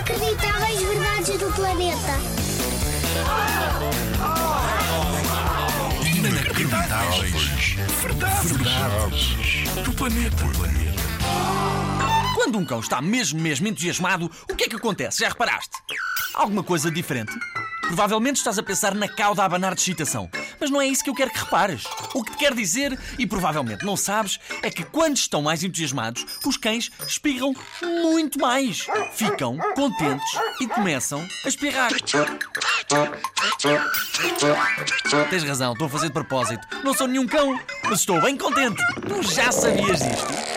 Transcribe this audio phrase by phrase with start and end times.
[0.00, 2.18] Inacreditáveis verdades do planeta.
[6.16, 7.76] Inacreditáveis.
[8.00, 8.50] Verdades.
[8.50, 9.84] Verdades.
[9.84, 10.44] Do planeta.
[12.34, 15.18] Quando um cão está mesmo, mesmo entusiasmado, o que é que acontece?
[15.18, 15.76] Já reparaste?
[16.34, 17.32] Alguma coisa diferente?
[17.82, 20.30] Provavelmente estás a pensar na cauda a abanar de excitação.
[20.60, 21.84] Mas não é isso que eu quero que repares.
[22.14, 26.26] O que te quero dizer, e provavelmente não sabes, é que quando estão mais entusiasmados,
[26.44, 27.54] os cães espirram
[28.02, 28.86] muito mais.
[29.14, 30.30] Ficam contentes
[30.60, 31.90] e começam a espirrar.
[35.30, 36.66] Tens razão, estou a fazer de propósito.
[36.84, 38.82] Não sou nenhum cão, mas estou bem contente.
[39.08, 40.49] Tu já sabias disto?